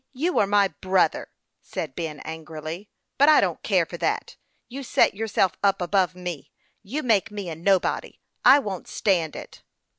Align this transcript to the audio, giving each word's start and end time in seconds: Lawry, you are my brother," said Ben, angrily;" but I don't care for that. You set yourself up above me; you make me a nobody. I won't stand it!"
Lawry, 0.15 0.23
you 0.23 0.39
are 0.39 0.47
my 0.47 0.67
brother," 0.67 1.29
said 1.61 1.93
Ben, 1.95 2.21
angrily;" 2.21 2.89
but 3.19 3.29
I 3.29 3.39
don't 3.39 3.61
care 3.61 3.85
for 3.85 3.97
that. 3.97 4.35
You 4.67 4.81
set 4.81 5.13
yourself 5.13 5.51
up 5.61 5.79
above 5.79 6.15
me; 6.15 6.49
you 6.81 7.03
make 7.03 7.29
me 7.29 7.49
a 7.51 7.55
nobody. 7.55 8.19
I 8.43 8.57
won't 8.57 8.87
stand 8.87 9.35
it!" 9.35 9.61